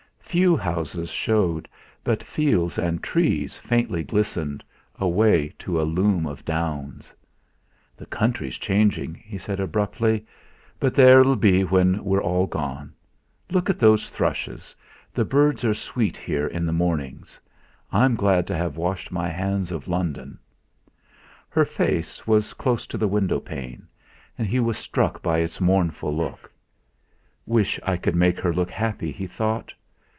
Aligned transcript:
Few 0.31 0.55
houses 0.55 1.09
showed, 1.11 1.67
but 2.05 2.23
fields 2.23 2.77
and 2.79 3.03
trees 3.03 3.57
faintly 3.57 4.01
glistened, 4.01 4.63
away 4.97 5.53
to 5.59 5.81
a 5.81 5.83
loom 5.83 6.25
of 6.25 6.45
downs. 6.45 7.13
"The 7.97 8.05
country's 8.05 8.57
changing," 8.57 9.15
he 9.25 9.37
said 9.37 9.59
abruptly, 9.59 10.25
"but 10.79 10.93
there 10.93 11.19
it'll 11.19 11.35
be 11.35 11.65
when 11.65 12.01
we're 12.01 12.23
all 12.23 12.47
gone. 12.47 12.93
Look 13.51 13.69
at 13.69 13.77
those 13.77 14.09
thrushes 14.09 14.73
the 15.13 15.25
birds 15.25 15.65
are 15.65 15.73
sweet 15.73 16.15
here 16.15 16.47
in 16.47 16.65
the 16.65 16.71
mornings. 16.71 17.37
I'm 17.91 18.15
glad 18.15 18.47
to 18.47 18.55
have 18.55 18.77
washed 18.77 19.11
my 19.11 19.27
hands 19.27 19.69
of 19.69 19.89
London." 19.89 20.39
Her 21.49 21.65
face 21.65 22.25
was 22.25 22.53
close 22.53 22.87
to 22.87 22.97
the 22.97 23.05
window 23.09 23.41
pane, 23.41 23.85
and 24.37 24.47
he 24.47 24.61
was 24.61 24.77
struck 24.77 25.21
by 25.21 25.39
its 25.39 25.59
mournful 25.59 26.15
look. 26.15 26.49
'Wish 27.45 27.81
I 27.83 27.97
could 27.97 28.15
make 28.15 28.39
her 28.39 28.53
look 28.53 28.69
happy!' 28.71 29.11
he 29.11 29.27
thought. 29.27 29.73